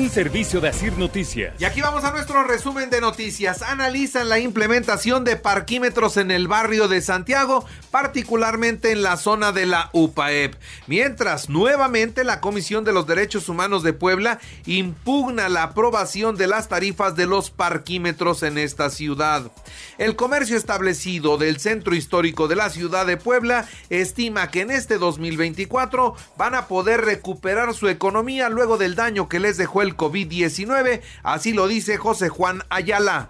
[0.00, 1.52] Un servicio de Asir Noticias.
[1.58, 3.60] Y aquí vamos a nuestro resumen de noticias.
[3.60, 9.66] Analizan la implementación de parquímetros en el barrio de Santiago, particularmente en la zona de
[9.66, 10.54] la UPAEP.
[10.86, 16.68] Mientras, nuevamente la Comisión de los Derechos Humanos de Puebla impugna la aprobación de las
[16.68, 19.52] tarifas de los parquímetros en esta ciudad.
[19.98, 24.96] El comercio establecido del centro histórico de la ciudad de Puebla estima que en este
[24.96, 31.02] 2024 van a poder recuperar su economía luego del daño que les dejó el COVID-19,
[31.22, 33.28] así lo dice José Juan Ayala.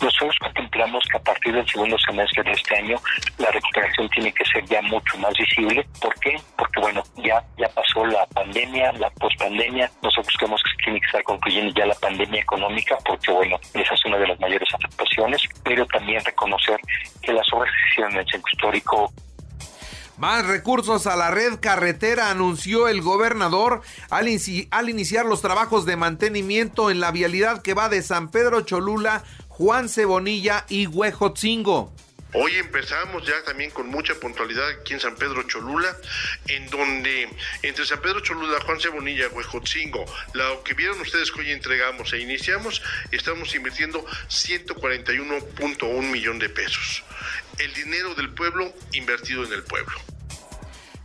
[0.00, 2.96] Nosotros contemplamos que a partir del segundo semestre de este año
[3.38, 5.86] la recuperación tiene que ser ya mucho más visible.
[6.00, 6.36] ¿Por qué?
[6.56, 9.90] Porque bueno, ya, ya pasó la pandemia, la pospandemia.
[10.02, 14.04] Nosotros creemos que tiene que estar concluyendo ya la pandemia económica porque bueno, esa es
[14.04, 16.78] una de las mayores afectaciones, pero también reconocer
[17.22, 19.12] que las obras que se hicieron en el centro histórico
[20.16, 26.90] más recursos a la red carretera anunció el gobernador al, iniciar los trabajos de mantenimiento
[26.90, 31.92] en la vialidad que va de San Pedro Cholula, Juan Cebonilla y Huejotzingo.
[32.36, 35.96] Hoy empezamos ya también con mucha puntualidad aquí en San Pedro Cholula,
[36.48, 37.28] en donde
[37.62, 42.18] entre San Pedro Cholula, Juan Cebonilla, Huejotzingo, lo que vieron ustedes que hoy entregamos e
[42.18, 47.04] iniciamos, estamos invirtiendo 141.1 millón de pesos
[47.58, 49.94] el dinero del pueblo invertido en el pueblo.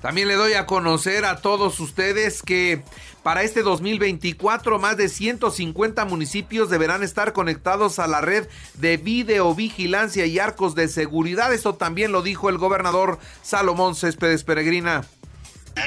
[0.02, 2.84] También le doy a conocer a todos ustedes que
[3.22, 10.26] para este 2024 más de 150 municipios deberán estar conectados a la red de videovigilancia
[10.26, 11.54] y arcos de seguridad.
[11.54, 15.06] Esto también lo dijo el gobernador Salomón Céspedes Peregrina.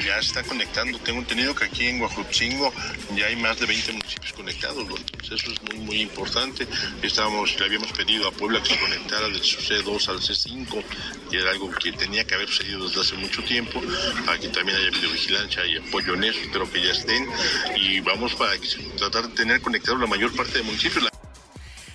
[0.00, 0.98] Ya está conectando.
[0.98, 2.72] Tengo entendido que aquí en Guajutzingo
[3.14, 4.86] ya hay más de 20 municipios conectados.
[5.22, 6.66] Eso es muy, muy importante.
[7.03, 10.82] Estábamos, le habíamos pedido a Puebla que se conectara del C2 al C5,
[11.30, 13.80] que era algo que tenía que haber sucedido desde hace mucho tiempo.
[14.28, 16.41] Aquí también haya videovigilancia y apoyo en eso.
[16.41, 17.28] Espero que ya estén.
[17.76, 18.53] Y vamos para
[18.97, 21.12] tratar de tener conectado la mayor parte de municipios.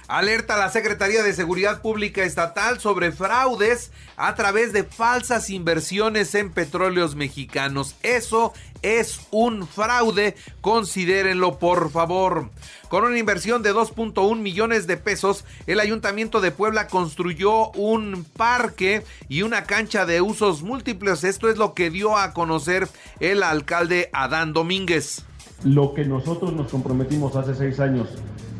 [0.08, 6.34] Alerta a la Secretaría de Seguridad Pública Estatal sobre fraudes a través de falsas inversiones
[6.34, 7.96] en petróleos mexicanos.
[8.04, 12.50] Eso es un fraude, considérenlo por favor.
[12.88, 19.04] Con una inversión de 2.1 millones de pesos, el Ayuntamiento de Puebla construyó un parque
[19.28, 21.26] y una cancha de usos múltiples.
[21.26, 22.88] Esto es lo que dio a conocer
[23.20, 25.26] el alcalde Adán Domínguez.
[25.66, 28.08] Lo que nosotros nos comprometimos hace seis años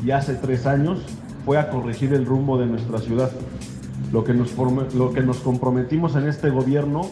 [0.04, 1.00] y hace tres años
[1.48, 3.30] fue a corregir el rumbo de nuestra ciudad.
[4.12, 4.52] Lo que, nos,
[4.92, 7.10] lo que nos comprometimos en este gobierno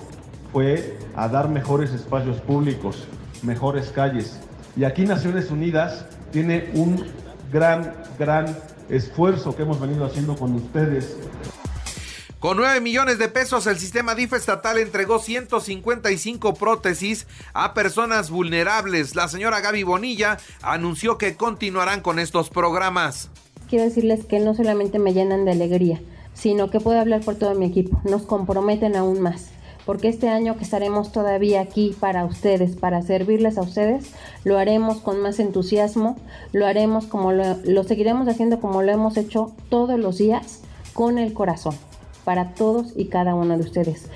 [0.52, 3.08] fue a dar mejores espacios públicos,
[3.42, 4.38] mejores calles.
[4.76, 7.02] Y aquí Naciones Unidas tiene un
[7.50, 8.54] gran, gran
[8.90, 11.16] esfuerzo que hemos venido haciendo con ustedes
[12.38, 19.16] con 9 millones de pesos, el sistema DIF estatal entregó 155 prótesis a personas vulnerables.
[19.16, 23.30] La señora Gaby Bonilla anunció que continuarán con estos programas
[23.68, 26.00] quiero decirles que no solamente me llenan de alegría,
[26.34, 28.00] sino que puedo hablar por todo mi equipo.
[28.04, 29.50] Nos comprometen aún más,
[29.84, 34.12] porque este año que estaremos todavía aquí para ustedes, para servirles a ustedes,
[34.44, 36.16] lo haremos con más entusiasmo,
[36.52, 40.62] lo haremos como lo, lo seguiremos haciendo como lo hemos hecho todos los días,
[40.92, 41.74] con el corazón,
[42.24, 44.08] para todos y cada uno de ustedes.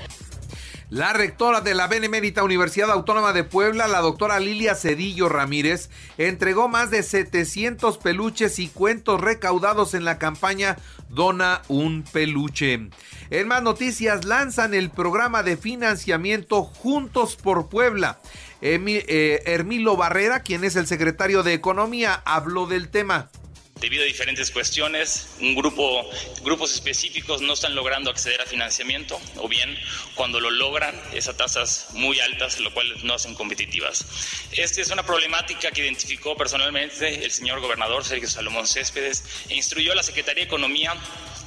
[0.91, 6.67] La rectora de la Benemérita Universidad Autónoma de Puebla, la doctora Lilia Cedillo Ramírez, entregó
[6.67, 10.79] más de 700 peluches y cuentos recaudados en la campaña
[11.09, 12.89] Dona un peluche.
[13.31, 18.19] En más noticias, lanzan el programa de financiamiento Juntos por Puebla.
[18.61, 23.31] Eh, Hermilo Barrera, quien es el secretario de Economía, habló del tema.
[23.81, 26.09] Debido a diferentes cuestiones, un grupo,
[26.43, 29.75] grupos específicos no están logrando acceder a financiamiento o bien
[30.15, 34.05] cuando lo logran es a tasas muy altas, lo cual no hacen competitivas.
[34.53, 39.93] Esta es una problemática que identificó personalmente el señor gobernador Sergio Salomón Céspedes e instruyó
[39.93, 40.95] a la Secretaría de Economía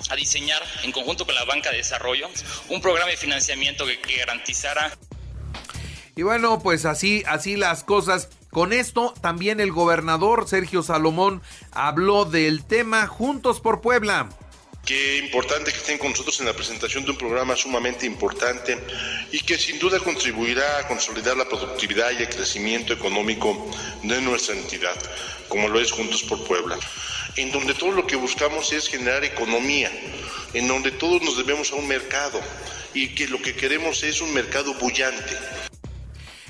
[0.10, 2.30] a diseñar, en conjunto con la Banca de Desarrollo,
[2.70, 4.92] un programa de financiamiento que, garantizara
[6.16, 8.30] y bueno, pues así, así las cosas.
[8.54, 11.42] Con esto también el gobernador Sergio Salomón
[11.72, 14.30] habló del tema Juntos por Puebla.
[14.86, 18.78] Qué importante que estén con nosotros en la presentación de un programa sumamente importante
[19.32, 23.72] y que sin duda contribuirá a consolidar la productividad y el crecimiento económico
[24.04, 25.02] de nuestra entidad,
[25.48, 26.78] como lo es Juntos por Puebla,
[27.38, 29.92] en donde todo lo que buscamos es generar economía,
[30.54, 32.40] en donde todos nos debemos a un mercado
[32.94, 35.73] y que lo que queremos es un mercado bullante.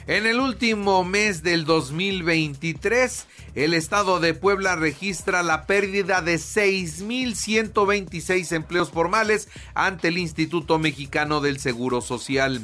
[0.05, 8.51] En el último mes del 2023, el estado de Puebla registra la pérdida de 6.126
[8.51, 12.59] empleos formales ante el Instituto Mexicano del Seguro Social.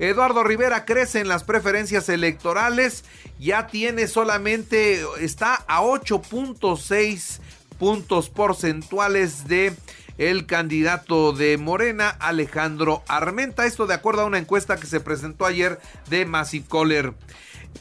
[0.00, 3.04] Eduardo Rivera crece en las preferencias electorales,
[3.38, 7.38] ya tiene solamente, está a 8.6
[7.80, 9.74] puntos porcentuales de
[10.18, 13.64] el candidato de Morena, Alejandro Armenta.
[13.64, 15.80] Esto de acuerdo a una encuesta que se presentó ayer
[16.10, 17.14] de Massive Caller.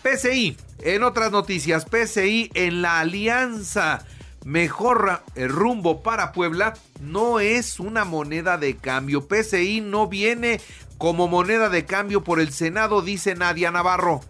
[0.02, 4.06] PCI, en otras noticias, PCI en la alianza
[4.46, 9.28] mejor rumbo para Puebla no es una moneda de cambio.
[9.28, 10.62] PCI no viene
[10.98, 14.22] como moneda de cambio por el Senado, dice Nadia Navarro.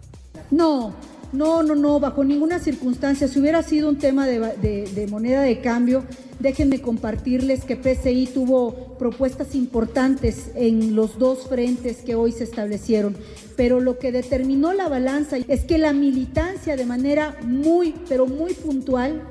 [0.50, 0.96] No,
[1.32, 3.28] no, no, no, bajo ninguna circunstancia.
[3.28, 6.04] Si hubiera sido un tema de, moneda de cambio,
[6.38, 13.16] déjenme compartirles que PCI tuvo propuestas importantes en los dos frentes que hoy se establecieron.
[13.56, 18.54] Pero lo que determinó la balanza es que la militancia de manera muy, pero muy
[18.54, 19.22] puntual,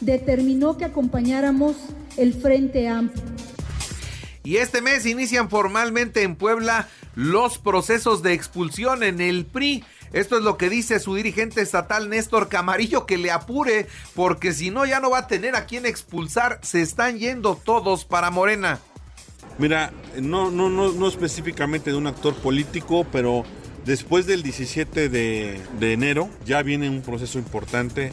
[0.00, 1.76] determinó que acompañáramos
[2.16, 3.22] el Frente Amplio.
[4.44, 9.84] Y este mes inician formalmente en Puebla los procesos de expulsión en el PRI.
[10.12, 14.70] Esto es lo que dice su dirigente estatal Néstor Camarillo, que le apure, porque si
[14.70, 16.58] no ya no va a tener a quién expulsar.
[16.62, 18.80] Se están yendo todos para Morena.
[19.58, 23.44] Mira, no, no, no, no específicamente de un actor político, pero
[23.84, 28.12] después del 17 de, de enero ya viene un proceso importante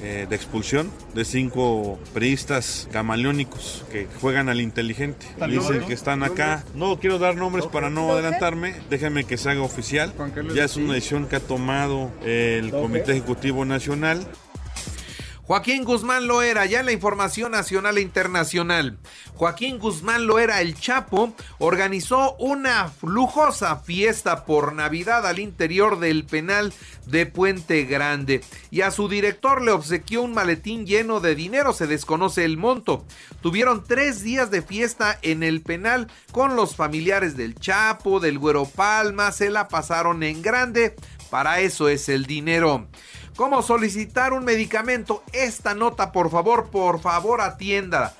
[0.00, 5.26] eh, de expulsión de cinco periodistas camaleónicos que juegan al inteligente.
[5.48, 6.64] Dicen que están acá.
[6.74, 8.74] No quiero dar nombres para no adelantarme.
[8.90, 10.12] Déjenme que se haga oficial.
[10.54, 14.26] Ya es una decisión que ha tomado el Comité Ejecutivo Nacional.
[15.48, 18.98] Joaquín Guzmán Loera, ya en la información nacional e internacional.
[19.34, 26.74] Joaquín Guzmán Loera, el Chapo, organizó una lujosa fiesta por Navidad al interior del penal
[27.06, 28.42] de Puente Grande.
[28.70, 33.06] Y a su director le obsequió un maletín lleno de dinero, se desconoce el monto.
[33.40, 38.66] Tuvieron tres días de fiesta en el penal con los familiares del Chapo, del Güero
[38.66, 40.94] Palma, se la pasaron en grande.
[41.30, 42.86] Para eso es el dinero.
[43.38, 45.22] ¿Cómo solicitar un medicamento?
[45.32, 48.16] Esta nota, por favor, por favor, atienda.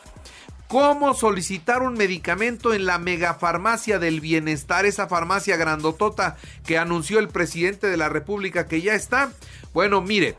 [0.68, 4.86] ¿Cómo solicitar un medicamento en la megafarmacia del bienestar?
[4.86, 9.32] Esa farmacia grandotota que anunció el presidente de la República que ya está.
[9.74, 10.36] Bueno, mire,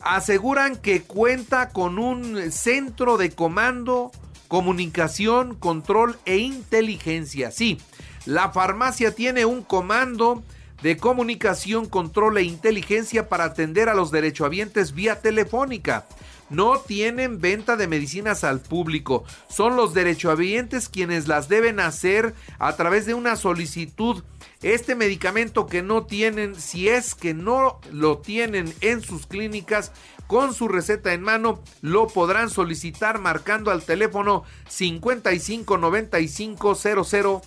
[0.00, 4.10] aseguran que cuenta con un centro de comando,
[4.48, 7.52] comunicación, control e inteligencia.
[7.52, 7.80] Sí,
[8.26, 10.42] la farmacia tiene un comando
[10.84, 16.06] de comunicación, control e inteligencia para atender a los derechohabientes vía telefónica.
[16.50, 19.24] No tienen venta de medicinas al público.
[19.48, 24.24] Son los derechohabientes quienes las deben hacer a través de una solicitud.
[24.60, 29.90] Este medicamento que no tienen, si es que no lo tienen en sus clínicas,
[30.26, 37.42] con su receta en mano, lo podrán solicitar marcando al teléfono 55 95 00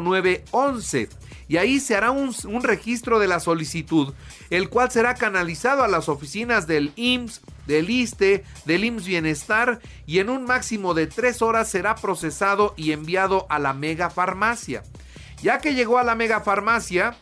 [0.00, 1.08] 09 11
[1.52, 2.32] y ahí se hará un,
[2.62, 4.14] registro de la solicitud,
[4.48, 10.20] el cual será canalizado a las oficinas del IMSS, del ISTE, del IMSS Bienestar y
[10.20, 14.82] en un máximo de tres horas será procesado y enviado a la mega farmacia.
[15.42, 17.18] Ya que llegó a la mega farmacia,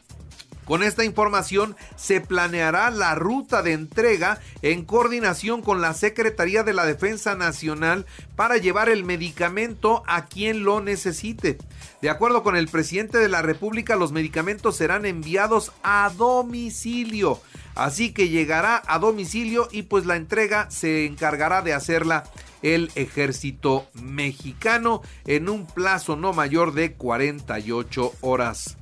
[0.70, 6.72] con esta información se planeará la ruta de entrega en coordinación con la Secretaría de
[6.72, 11.58] la Defensa Nacional para llevar el medicamento a quien lo necesite.
[12.02, 17.40] De acuerdo con el presidente de la República, los medicamentos serán enviados a domicilio.
[17.74, 22.22] Así que llegará a domicilio y pues la entrega se encargará de hacerla
[22.62, 28.76] el ejército mexicano en un plazo no mayor de 48 horas.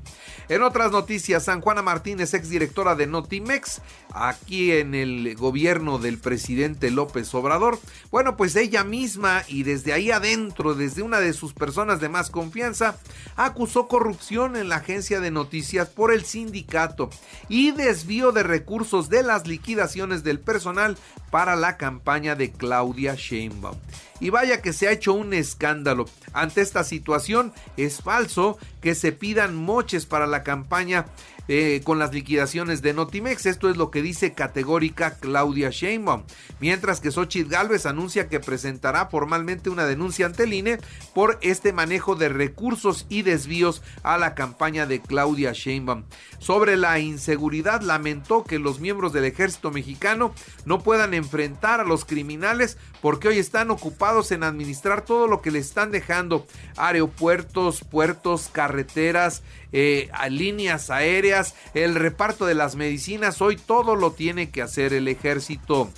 [0.48, 3.82] En otras noticias, San Juana Martínez, exdirectora de Notimex,
[4.14, 7.78] aquí en el gobierno del presidente López Obrador,
[8.10, 12.30] bueno, pues ella misma y desde ahí adentro, desde una de sus personas de más
[12.30, 12.96] confianza,
[13.36, 17.10] acusó corrupción en la agencia de noticias por el sindicato
[17.50, 20.96] y desvío de recursos de las liquidaciones del personal
[21.30, 23.76] para la campaña de Claudia Sheinbaum.
[24.20, 26.06] Y vaya que se ha hecho un escándalo.
[26.32, 31.06] Ante esta situación es falso que se pidan moches para la campaña
[31.48, 33.46] eh, con las liquidaciones de Notimex.
[33.46, 36.24] Esto es lo que dice categórica Claudia Sheinbaum.
[36.60, 40.78] Mientras que Xochitl Galvez anuncia que presentará formalmente una denuncia ante el INE
[41.14, 46.04] por este manejo de recursos y desvíos a la campaña de Claudia Sheinbaum.
[46.38, 52.04] Sobre la inseguridad, lamentó que los miembros del ejército mexicano no puedan enfrentar a los
[52.04, 58.48] criminales porque hoy están ocupados en administrar todo lo que le están dejando aeropuertos, puertos,
[58.52, 64.92] carreteras, eh, líneas aéreas, el reparto de las medicinas, hoy todo lo tiene que hacer
[64.92, 65.90] el ejército.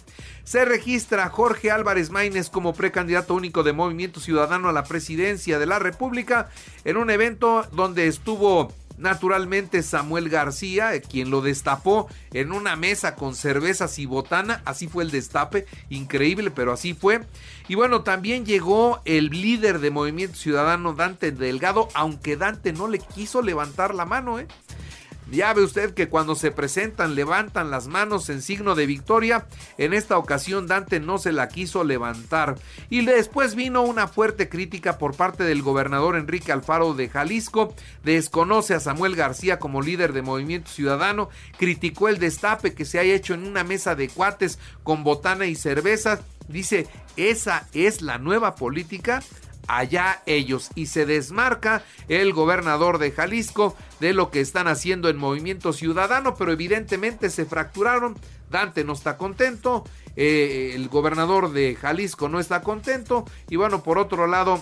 [0.44, 5.66] Se registra Jorge Álvarez Maínez como precandidato único de Movimiento Ciudadano a la presidencia de
[5.66, 6.50] la República
[6.84, 13.34] en un evento donde estuvo Naturalmente Samuel García, quien lo destapó en una mesa con
[13.34, 17.22] cervezas y botana, así fue el destape, increíble, pero así fue.
[17.66, 22.98] Y bueno, también llegó el líder de Movimiento Ciudadano, Dante Delgado, aunque Dante no le
[22.98, 24.46] quiso levantar la mano, ¿eh?
[25.30, 29.46] Ya ve usted que cuando se presentan levantan las manos en signo de victoria.
[29.78, 32.56] En esta ocasión Dante no se la quiso levantar.
[32.88, 37.74] Y después vino una fuerte crítica por parte del gobernador Enrique Alfaro de Jalisco.
[38.02, 41.28] Desconoce a Samuel García como líder de Movimiento Ciudadano.
[41.58, 45.54] Criticó el destape que se ha hecho en una mesa de cuates con botana y
[45.54, 46.20] cervezas.
[46.48, 49.22] Dice, esa es la nueva política
[49.78, 50.70] allá ellos.
[50.74, 56.34] Y se desmarca el gobernador de Jalisco de lo que están haciendo en Movimiento Ciudadano,
[56.34, 58.16] pero evidentemente se fracturaron.
[58.50, 59.84] Dante no está contento,
[60.16, 64.60] eh, el gobernador de Jalisco no está contento y bueno, por otro lado,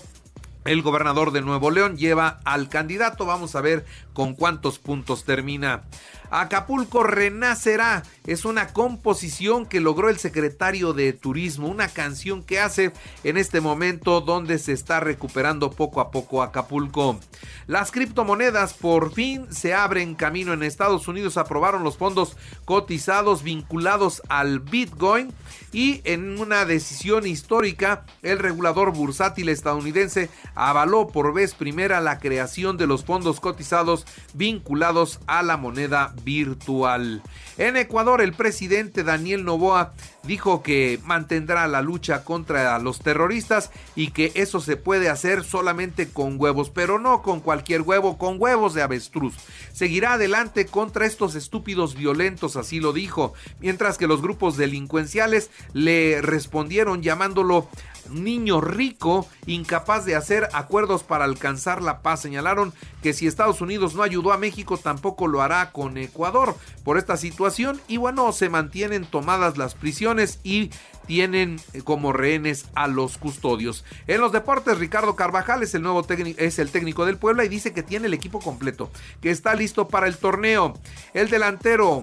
[0.65, 3.25] el gobernador de Nuevo León lleva al candidato.
[3.25, 3.87] Vamos a ver
[4.19, 5.85] con cuántos puntos termina.
[6.31, 8.03] Acapulco renacerá.
[8.27, 13.61] Es una composición que logró el secretario de Turismo, una canción que hace en este
[13.61, 17.21] momento donde se está recuperando poco a poco Acapulco.
[17.69, 21.37] Las criptomonedas por fin se abren camino en Estados Unidos.
[21.37, 25.33] Aprobaron los fondos cotizados vinculados al Bitcoin
[25.73, 32.77] y en una decisión histórica el regulador bursátil estadounidense avaló por vez primera la creación
[32.77, 37.23] de los fondos cotizados vinculados a la moneda virtual.
[37.57, 44.11] En Ecuador, el presidente Daniel Novoa dijo que mantendrá la lucha contra los terroristas y
[44.11, 48.75] que eso se puede hacer solamente con huevos, pero no con cualquier huevo, con huevos
[48.75, 49.35] de avestruz.
[49.73, 56.21] Seguirá adelante contra estos estúpidos violentos, así lo dijo, mientras que los grupos delincuenciales le
[56.23, 57.69] respondieron llamándolo
[58.11, 62.21] niño rico, incapaz de hacer acuerdos para alcanzar la paz.
[62.21, 62.73] Señalaron
[63.03, 67.17] que si Estados Unidos no ayudó a México, tampoco lo hará con Ecuador por esta
[67.17, 67.81] situación.
[67.89, 70.71] Y bueno, se mantienen tomadas las prisiones y
[71.09, 73.85] tienen eh, como rehenes a los custodios.
[74.07, 77.49] En los deportes, Ricardo Carvajal es el nuevo técnico, es el técnico del Puebla y
[77.49, 80.75] dice que tiene el equipo completo, que está listo para el torneo.
[81.15, 82.03] El delantero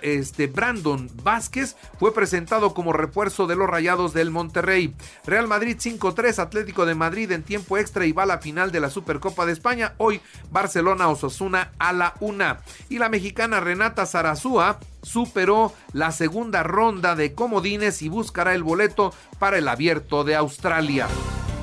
[0.00, 4.94] este, Brandon Vázquez fue presentado como refuerzo de los Rayados del Monterrey.
[5.26, 8.80] Real Madrid 5-3, Atlético de Madrid en tiempo extra y va a la final de
[8.80, 9.92] la Supercopa de España.
[9.98, 12.60] Hoy Barcelona Osasuna a la una.
[12.88, 19.12] Y la mexicana Renata Zarazúa superó la segunda ronda de comodines y buscará el boleto
[19.38, 21.08] para el abierto de Australia.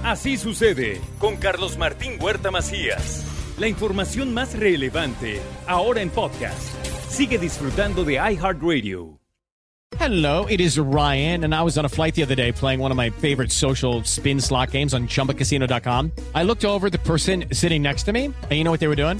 [0.03, 3.25] Así sucede con Carlos Martín Huerta Macías.
[3.58, 6.74] La información más relevante ahora en podcast.
[7.10, 9.19] Sigue disfrutando de iHeartRadio.
[9.98, 12.91] Hello, it is Ryan, and I was on a flight the other day playing one
[12.91, 16.12] of my favorite social spin slot games on chumbacasino.com.
[16.34, 18.96] I looked over the person sitting next to me, and you know what they were
[18.96, 19.19] doing?